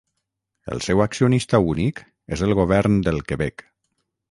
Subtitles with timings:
[0.75, 2.03] El seu accionista únic
[2.37, 3.67] és el govern del Quebec.